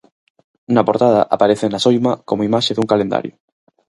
Na 0.75 0.83
portada 0.89 1.21
aparecen 1.35 1.71
as 1.77 1.87
Oima 1.91 2.13
como 2.29 2.47
imaxe 2.49 2.71
dun 2.75 2.91
calendario. 2.91 3.33